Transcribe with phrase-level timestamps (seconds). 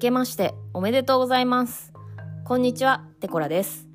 [0.00, 1.92] けましておめでとうございます。
[2.44, 3.86] こんにちは、テコラです。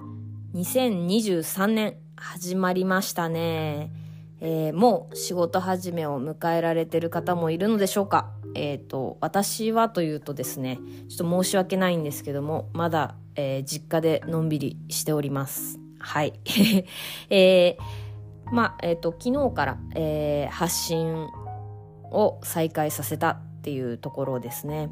[0.53, 3.91] 2023年始まりましたね。
[4.39, 10.77] えーもう仕事始めを迎えられてる方もいるのでしょうかえっ、と、私はというとですね、
[11.09, 15.79] ちょっと申し訳ないんですけども、まだ、えー実家でのんびりしております。
[15.97, 16.39] はい。
[17.31, 21.27] えーまあ、えっ、と、昨日から、えー発信
[22.11, 24.89] を再開させたっていうところですね。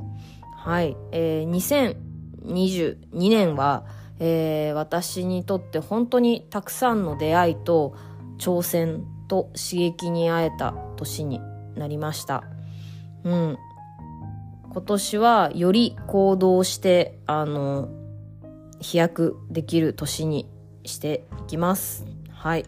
[0.64, 0.96] はい。
[1.12, 1.50] えー
[2.46, 3.84] 2022年は、
[4.20, 7.98] えー私にとって本当にたくさんの出会いと
[8.38, 11.42] 挑戦と刺激に会えた年に
[11.76, 12.46] なりました。
[13.26, 13.58] うん。
[14.72, 17.90] 今年はより行動して、あの、
[18.80, 20.50] 飛躍できる年に
[20.86, 22.06] していきます。
[22.32, 22.66] はい。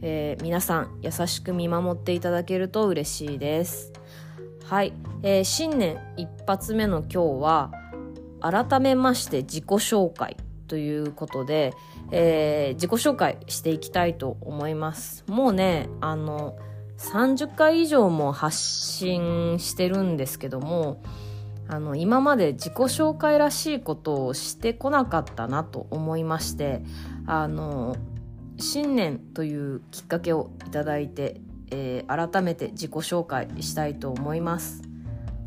[0.00, 3.92] えー皆さん優しく見守っていただけると嬉しいです。
[4.68, 7.70] はい、えー新年一発目の今日は
[8.40, 11.72] 改めまして自己紹介ということで、
[12.10, 15.24] えー自己紹介していきたいと思います。
[15.28, 16.58] もうね、あの、
[16.98, 21.00] 30回以上も発信してるんですけども、
[21.68, 26.82] あの、今まで自己紹介らしいことをしてこなかったなと思いまして、
[27.24, 27.94] あの、
[28.58, 34.82] 新年というきっかけをいただいて、えー改めて自己紹介したいと思います。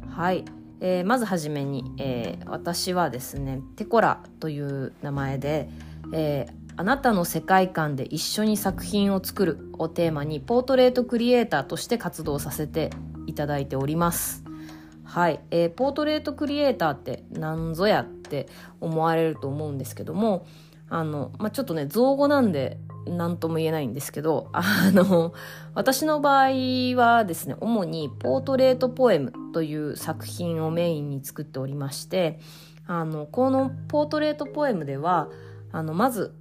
[0.09, 0.45] はい、
[0.81, 5.69] えーまずはじめに、えー私はですねテコラという名前で、
[6.13, 12.89] えーあなたの世界観で一緒に作品を作るをテーマにポートレートクリエイターとして活動させて
[13.27, 14.45] いただいております。
[15.03, 18.47] はい、えーポートレートクリエイターって何ぞやって
[18.79, 20.45] 思われると思うんですけども
[20.89, 25.33] あの、まあ、ちょっとね造語なんで何とも言えないんですけどあの
[25.73, 26.49] 私の場合
[26.95, 32.39] はですね主にポートレートポエムという作品をメインに作っておりまして
[32.85, 35.29] あのこのポートレートポエムでは
[35.71, 36.35] あのまず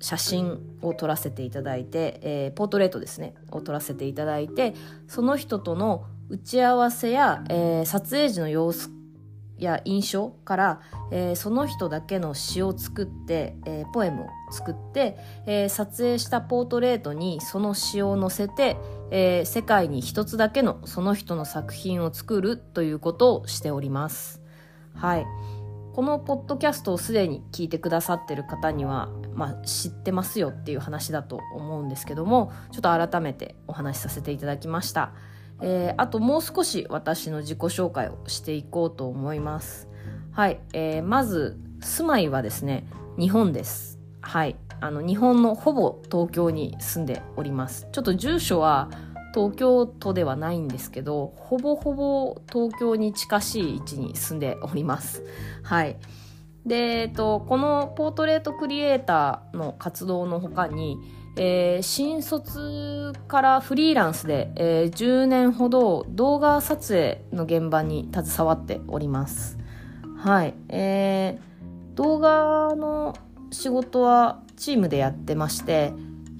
[0.00, 4.74] 写真を撮らせていただいて、えーポートレートですねを撮らせていただいて
[5.06, 8.90] その人との打ち合わせや、えー撮影時の様子
[9.62, 10.80] や印象から、
[11.10, 18.76] えーその人だけの詩を作って、えーポエムを作って、えー撮影したポートレートにその詩を載せて、
[19.10, 24.42] えー世界に一つだけのその人の作品を作るということをしております。
[24.94, 25.26] はい。
[25.94, 35.12] このポッドキャストをすでに聞いてくださってる方には、まあ、知ってますよっていう話だと思うんですけどもちょっと改めてお話しさせていただきました、
[35.60, 39.88] えーあともう少し私の自己紹介をしていこうと思います。
[40.32, 42.86] はい、えーまず住まいはですね
[43.18, 43.98] 日本です。
[44.20, 47.88] はいあの日本のほぼ東京に住んでおります。
[47.92, 48.88] ちょっと住所は
[49.34, 55.22] 東京都ではないんですけどほぼほぼ東京に近しい位置に住んでおります。
[55.62, 55.96] はい。
[56.66, 60.98] で、えっと、このポートレートクリエイターの活動の他に、
[61.36, 69.58] えー新卒からフリーランスで、えー10年ほど動画撮影の現場に携わっております。
[70.18, 70.54] はい。
[70.68, 71.52] えー
[71.94, 73.14] 動画の
[73.50, 75.92] 仕事はチームでやってまして、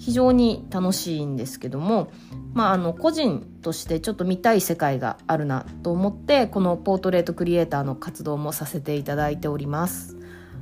[0.02, 2.10] 非常に楽しいんですけども、
[2.54, 10.16] まあ、あの個人としてちょっと見たい世界があるなと思ってこのポートレートクリエイターの活動もさせていただいております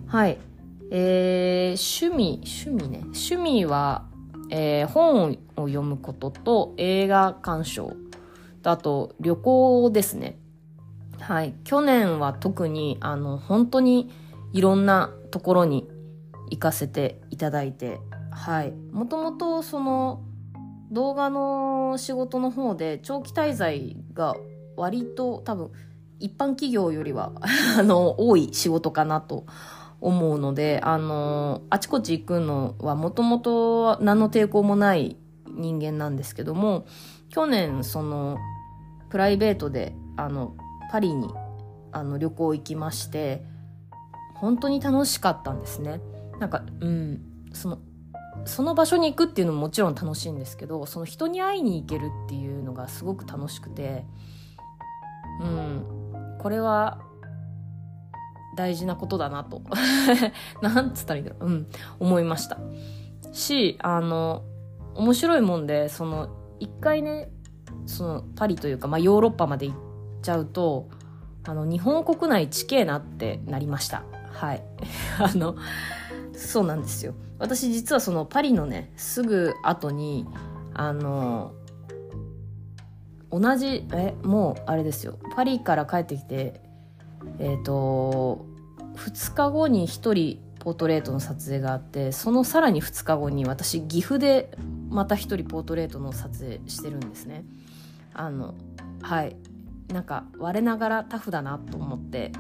[0.07, 0.37] はい
[0.91, 4.10] えー、趣味趣味ね趣味は、
[4.51, 7.97] えー本を読むことと映画鑑賞。
[8.63, 10.39] とあと旅行ですね。
[11.19, 11.55] はい。
[11.65, 14.11] 去年は特にあの本当に
[14.53, 15.89] いろんなところに
[16.51, 18.01] 行かせていただいて
[18.31, 18.73] はい。
[18.93, 20.23] もともとその
[20.91, 24.35] 動画の仕事の方で長期滞在が
[24.77, 25.71] 割と多分
[26.19, 27.33] 一般企業よりは
[27.79, 29.45] あの多い仕事かなと
[30.01, 35.17] 思うのであのあちこち行くのはもともと何の抵抗もない
[35.47, 36.87] 人間なんですけども
[37.29, 38.39] 去年その
[39.11, 40.57] プライベートであの
[40.91, 41.29] パリに
[41.93, 43.45] あの旅行行きまして
[44.35, 46.01] 本当に楽しかったんですね。
[46.39, 47.21] なんかうん
[47.53, 47.79] その
[48.47, 54.07] その場所に行くっていうのももちろん楽しいんですけどその人に会いに行けるっていうのがすごく楽しくて
[55.43, 57.03] うんこれは
[58.57, 59.63] 大事なことだなと。
[60.61, 61.47] なんつったらいいんだろう。
[61.47, 61.67] うん。
[61.99, 62.59] 思いました。
[63.33, 64.43] しあの
[64.95, 67.31] 面白いもんでその一回ね
[67.87, 69.77] そのパリというか、まあ、ヨーロッパまで行っ
[70.23, 70.89] ちゃうと
[71.45, 74.05] あの日本国内地形なってなりました。
[74.33, 74.63] はい。
[75.19, 75.57] あの
[76.35, 77.15] そうなんですよ。
[77.39, 80.27] 私実はそのパリのねすぐ後に
[80.75, 81.53] あの
[83.31, 85.19] 同じえもうあれですよ。
[85.35, 86.61] パリから帰ってきて
[87.39, 88.47] えっ、ー、と
[88.97, 94.57] 2日後に1人ポートレートの撮影があってそのさらに2日後に私岐阜で
[94.91, 97.45] また1人ポートレートの撮影してるんですね。
[98.15, 98.55] あの
[99.03, 99.37] はい。
[99.89, 102.31] なんか我ながらタフだなと思って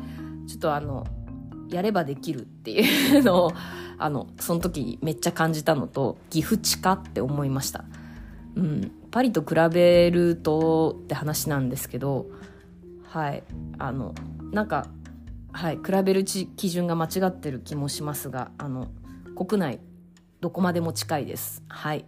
[0.46, 1.04] ちょっとあの
[1.68, 3.52] やればできるっていうのを
[3.98, 7.84] あのその時めっちゃ感じたのと岐阜近って思いました。
[8.54, 8.92] うん。
[9.10, 12.26] パリと比べるとって話なんですけど
[13.04, 13.42] はい。
[13.78, 14.14] あの
[14.52, 14.86] なんか
[15.52, 18.88] はい比べる基準が間違ってる気もしますがあの
[19.36, 19.80] 国内
[20.40, 21.62] どこまでも近いです。
[21.68, 22.04] はい。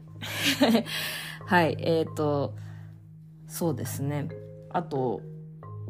[1.46, 2.54] はいえ、ー、と
[3.46, 4.28] そうですね。
[4.70, 5.20] あと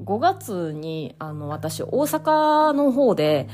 [0.05, 3.49] 5月にあの私大阪の方で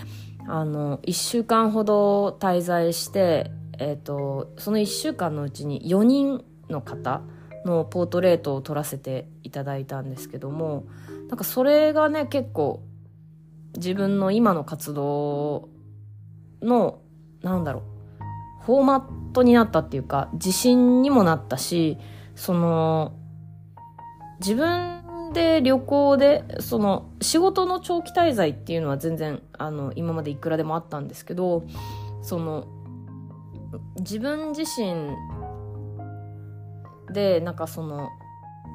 [0.46, 7.20] あの1週間ほど滞在して、えーと、その1週間のうちに4人の方
[7.66, 10.86] のポートレートを撮らせていただいたんですけども
[11.28, 12.82] なんかそれがね結構
[13.78, 15.68] 自分の今の活動
[16.62, 17.00] の
[17.42, 17.82] なんだろ
[18.60, 21.96] うフォーマットになったっていうか自信にもなったし
[22.34, 23.14] その
[24.40, 31.64] 自分で旅行でその仕事の長期滞在っていうのは全然あの今までいくらでもあったんですけど
[32.22, 32.66] その
[33.98, 35.14] 自分自身
[37.12, 38.08] でなんかその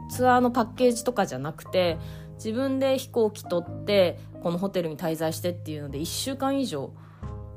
[0.10, 1.98] ツアーのパッケージとかじゃなくて
[2.36, 6.92] 自分で飛行機取ってこのホテルに滞在してっていうので1週間以上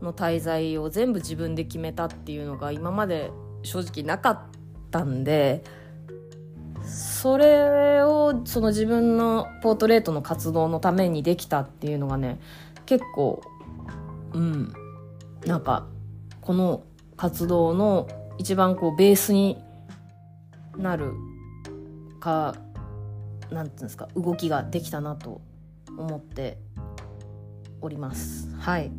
[0.01, 3.33] の滞在を全部自分で決めたっていうのが今まで
[3.65, 4.43] 正直なかっ
[4.93, 5.65] たんで
[6.85, 12.39] それをその自分のポートレートの活動のためにできたっていうのがね
[12.87, 13.43] 結構
[14.33, 14.73] うん
[15.45, 15.89] なんか
[16.41, 16.85] この
[17.17, 18.07] 活動の
[18.39, 19.59] 一番こうベースに
[20.77, 21.15] なる
[22.21, 22.55] か
[23.51, 25.41] なんていうんですか動きができたなと
[25.99, 26.65] 思って。
[27.81, 28.49] おります。
[28.57, 28.91] はい。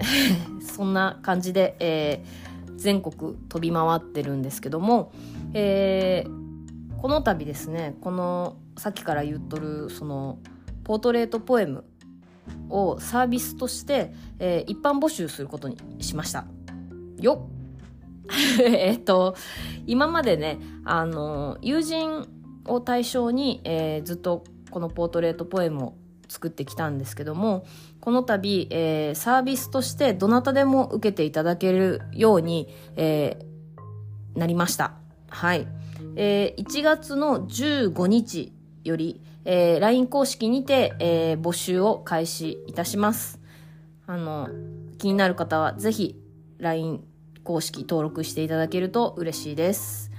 [0.60, 5.12] そんな感じで、えー、全国飛び回ってるんですけども、
[5.52, 10.38] えー、この度ですねこのさっきから言っとるその
[10.84, 11.84] ポートレートポエム
[12.68, 16.46] をサービスとして、えー、一般募集することにしました。
[17.18, 17.60] よっ。
[18.62, 19.34] えっと
[19.86, 22.28] 今までねあの友人
[22.66, 25.94] を対象に、えー、ずっとこのポートレートポエムを
[26.30, 27.66] 作ってきたんですけども
[28.00, 34.94] この度、えー、サービスとしてどなたでも受けていただけるように、えー、なりました
[35.28, 35.66] はい
[36.16, 38.52] えー、1月の15日
[38.84, 43.40] より、えー、LINE 公式にて、えー、募集を開始いたします。
[44.06, 44.48] あの、
[44.98, 46.16] 気になる方はぜひ
[46.58, 47.04] LINE
[47.44, 50.09] 公式登録していただけると嬉しいです。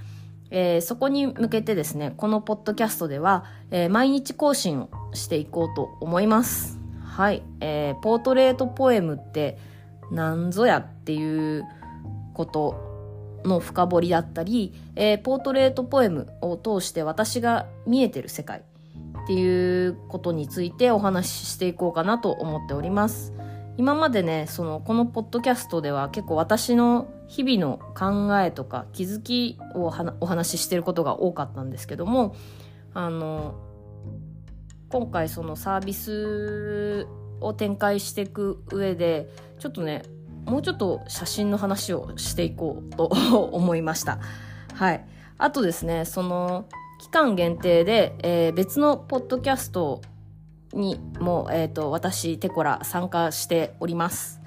[0.52, 6.80] えー、そこに向けてですね、このポッドキャストでは、えー、毎日更新をしていこうと思います。
[7.04, 7.42] はい。
[7.62, 9.58] えー、ポートレートポエムって
[10.12, 11.64] 何ぞやっていう
[12.34, 12.92] こと
[13.46, 18.62] の深掘りだったり、えー、ポートレートポエムを通して私が見えてる世界
[19.24, 23.34] っていうことについてお話ししていこうかなと思っております。
[23.78, 32.36] 今までね、その、このポッドキャストでは結構私の日々の考えとか気づきをお話ししてることが多かったんですけども、
[32.94, 33.56] あの、
[34.90, 37.08] 今回そのサービス
[37.40, 39.30] を展開していく上で、
[39.60, 40.04] ちょっとね、
[40.46, 44.20] もうちょっと写真の話をしていこうと思いました。
[44.74, 45.06] はい。
[45.38, 46.66] あとですね、その、
[47.00, 50.02] 期間限定で、えー、別のポッドキャスト
[50.74, 54.42] にも、え、ー、と、私、テコラ参加しております。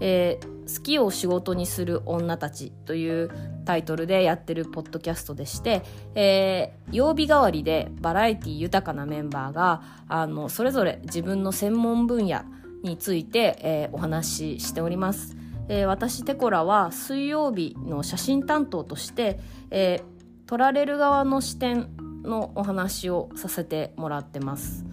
[0.00, 3.30] えー、好きを仕事にする女たちという
[3.64, 5.82] タイトルでやってるポッドキャストでして、
[6.14, 12.42] えー、曜日代わりでバラエティ豊かなメンバーが、あの、それぞれ自分の専門分野
[12.82, 15.36] について、えー、お話ししております。
[15.68, 19.40] えー、私テコラは水曜日の写真担当として、
[19.70, 21.88] えー、撮られる側の視点
[22.22, 24.84] のお話をさせてもらってます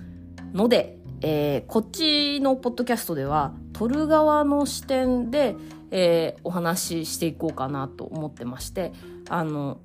[0.53, 5.55] ので、えー、こっちのポッドキャストでは撮る側の視点で、
[5.91, 8.91] えー、お話ししていこうかなと思ってまして
[9.29, 9.79] あの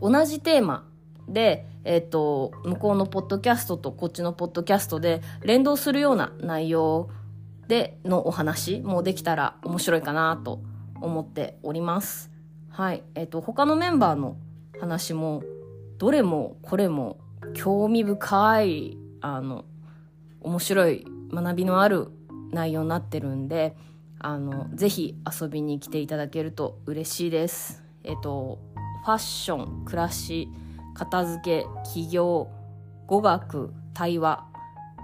[0.00, 0.90] 同じテーマ
[1.30, 7.08] で、えっ、ー、と、向こうのポッドキャストとこっちのポッドキャストで連動するような内容
[7.68, 10.60] でのお話もできたら面白いかなと
[11.00, 12.30] 思っております。
[12.68, 13.02] はい。
[13.14, 14.36] えっ、ー、と、他のメンバーの
[14.80, 15.42] 話も、
[15.98, 17.18] どれもこれも
[17.54, 19.64] 興味深い、あの、
[20.40, 22.08] 面白い学びのある
[22.50, 23.76] 内容になってるんで、
[24.18, 27.82] あの、ぜひ遊びに来ていただけると嬉しいです。
[28.04, 28.58] えっ、と、
[29.04, 30.48] ファッション、暮らし、
[30.94, 32.48] 片付け、起業、
[33.06, 34.46] 語学、対話。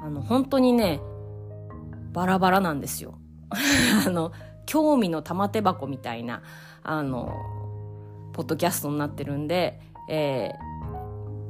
[0.02, 1.00] あの、本当にね、
[2.12, 3.18] バラバラなんですよ。
[4.06, 4.32] あの、
[4.66, 6.42] 興味の玉手箱みたいな、
[6.82, 7.30] あの、
[8.32, 10.52] ポッドキャストになってるんで、え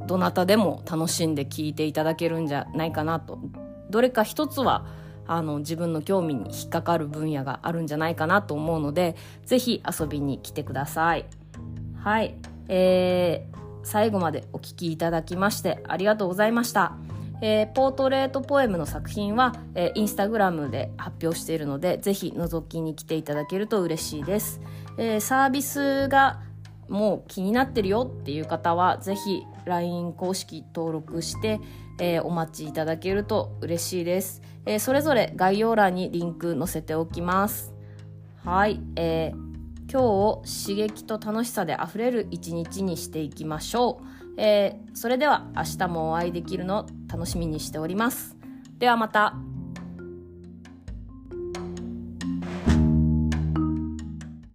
[0.02, 3.38] ー、どなたでも楽しんで聞いていただけるんじゃないかなと。
[3.90, 4.86] どれか一つは、
[5.26, 11.26] あの、自分の興味に引っかかる分野があるんじゃないかなと思うので、ぜひ遊びに来てください。
[11.96, 12.36] はい。
[12.68, 16.96] えー、最後までお聴きいただきましてありがとうございました。
[17.42, 24.60] えー、ポートレートポエムの作品は、えー、インスタグラムで発表しているので、ぜひ覗きに来ていただけると嬉しいです。
[24.96, 26.40] えー、サービスが
[26.88, 31.60] もう気になってるよっていう方は、ぜひ LINE 公式登録して、
[31.98, 34.42] えー、お待ちいただけると嬉しいです。
[34.64, 37.72] えー、それぞれ概要欄にリンク載せておきます。
[38.44, 44.40] はい、えー、今日を刺激と楽しさであふれる一日にしていきましょう。
[44.40, 48.36] えー、それでは明日もお会いできるの楽しみにしております。
[48.78, 49.55] ではまた。